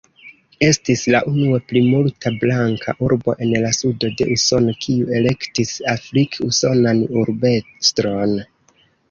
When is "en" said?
3.45-3.51